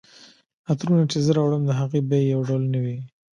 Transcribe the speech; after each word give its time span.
عطرونه 0.69 1.05
چي 1.11 1.17
زه 1.25 1.31
راوړم 1.37 1.63
د 1.65 1.71
هغوی 1.79 2.01
بیي 2.09 2.23
یو 2.33 2.41
ډول 2.49 2.63
نه 2.73 2.79
وي 2.83 2.97